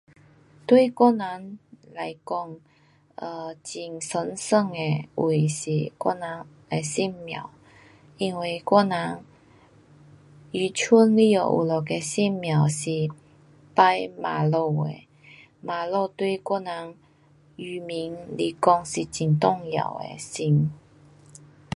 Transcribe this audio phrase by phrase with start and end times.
[0.65, 1.59] 对我人
[1.93, 2.59] 来讲，
[3.15, 3.61] 很
[4.01, 7.51] 神圣的位是我人的神庙。
[8.17, 9.23] 因为我人
[10.53, 12.89] 鱼村里下有一个神庙是
[13.75, 15.03] 拜妈祖的，
[15.61, 16.95] 妈祖对我人
[17.57, 20.71] 鱼民来讲是很重要的神。